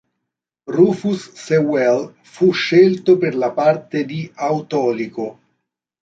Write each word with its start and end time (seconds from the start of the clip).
Rufus 0.67 1.25
Sewell 1.35 2.07
fu 2.23 2.51
scelto 2.51 3.19
per 3.19 3.35
la 3.35 3.51
parte 3.51 4.03
di 4.03 4.31
Autolico. 4.33 5.37